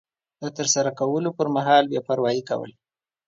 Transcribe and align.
د 0.41 0.43
ترسره 0.57 0.91
کولو 0.99 1.29
پر 1.37 1.47
مهال 1.55 1.83
بې 1.91 1.99
پروایي 2.07 2.41
کول 2.49 2.71